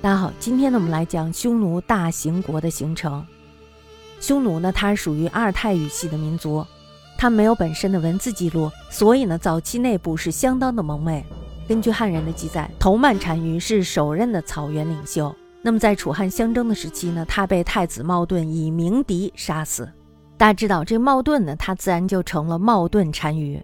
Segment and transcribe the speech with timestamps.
[0.00, 3.26] 大家好，今天呢，我们来讲匈奴大行国的形成。
[4.20, 6.64] 匈奴呢，它属于阿尔泰语系的民族，
[7.16, 11.24] 它没有本身的文字记录，所以呢，早期内部是相当的蒙昧。
[11.66, 15.34] 根据汉人的记载，头曼单于是首任的草原领袖。
[15.62, 19.90] 那么在楚汉相争的时期呢，他被太子冒顿以鸣笛杀死。
[20.36, 23.60] 大家知道，这冒顿呢，他自然就成了冒顿单于。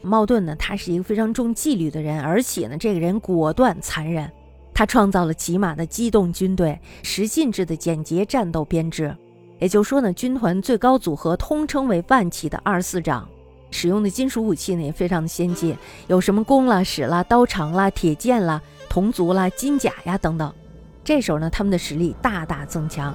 [0.00, 4.32] 冒顿呢，他是一个非常重纪律的人，而且呢，这个人果断残忍。
[4.76, 9.16] 他创造了骑马的机动军队，十进制的简洁战斗编制，
[9.58, 13.26] 也就是说呢，军团最高组合通称为万骑的二十四长，
[13.70, 15.74] 使用的金属武器呢也非常的先进，
[16.08, 20.52] 有什么弓啦、矢啦、刀长啦、铁剑啦、铜足啦、金甲呀等等。
[21.02, 23.14] 这时候呢，他们的实力大大增强。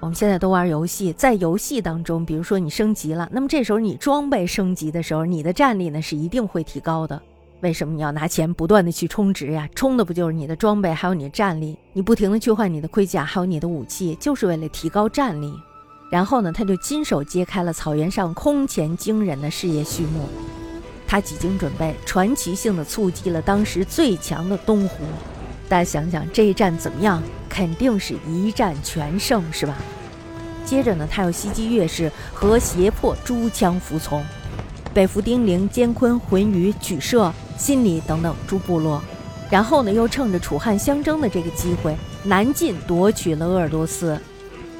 [0.00, 7.22] 我们现在都玩游戏，在游戏当中，比如说你升级了，那么这时候你装备升级的时候，你的战力呢是一定会提高的。
[7.60, 9.68] 为什么你要拿钱不断的去充值呀？
[9.74, 11.78] 充的不就是你的装备，还有你的战力？
[11.94, 15.54] 你不停的去换你的盔甲，还有你的武器，就是为了提高战力。
[16.10, 20.28] 然后呢，他就亲手揭开了草原上空前惊人的事业序幕。
[21.06, 25.04] 他几经准备，传奇性的促击了当时最强的东湖。
[25.68, 27.22] 大家想想这一战怎么样？
[27.48, 29.76] 肯定是一战全胜，是吧？
[30.64, 34.22] 接着呢，他又袭击越氏和胁迫诸羌服从。
[34.92, 37.32] 北服丁零、监昆、浑鱼、举射、
[37.64, 39.00] 新里等等诸部落，
[39.50, 44.20] 然后呢，又趁着楚汉相争的这个机会，南进夺取了鄂尔多斯。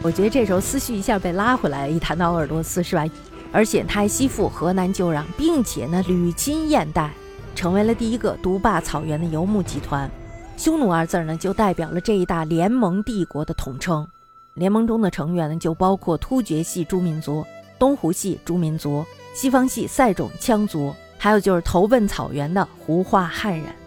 [0.02, 3.06] 我觉得这时候思绪一下被拉回来，一谈到鄂尔多斯，是吧？
[3.52, 7.10] 而且他还西附河南旧壤，并且呢，屡侵燕代，
[7.54, 10.10] 成为了第一个独霸草原的游牧集团。
[10.58, 14.06] 匈奴二字呢，就代表了这一大联盟帝国的统称。
[14.52, 17.46] 联盟中的成员呢，就包括突厥系诸民族、
[17.78, 19.02] 东胡系诸民族。
[19.34, 20.94] 西方系塞种羌族，
[21.24, 23.83] 还有就是投奔草原的胡化汉人。